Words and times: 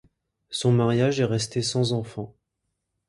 Son 0.49 0.71
mariage 0.71 1.19
est 1.19 1.25
resté 1.25 1.61
sans 1.61 1.93
enfant. 1.93 2.33